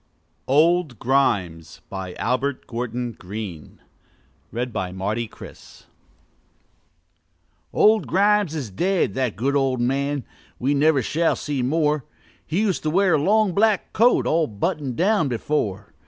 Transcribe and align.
]OLD 0.47 0.97
GRIMES 0.97 1.81
BY 1.87 2.15
ALBERT 2.15 2.65
GORTON 2.65 3.11
GREENE 3.19 3.79
Old 7.71 8.07
Grimes 8.07 8.55
is 8.55 8.71
dead, 8.71 9.13
that 9.13 9.35
good 9.35 9.55
old 9.55 9.79
man 9.79 10.23
We 10.57 10.73
never 10.73 11.03
shall 11.03 11.35
see 11.35 11.61
more: 11.61 12.03
He 12.47 12.61
used 12.61 12.81
to 12.81 12.89
wear 12.89 13.13
a 13.13 13.17
long 13.21 13.53
black 13.53 13.93
coat 13.93 14.25
All 14.25 14.47
button'd 14.47 14.95
down 14.95 15.27
before. 15.27 15.93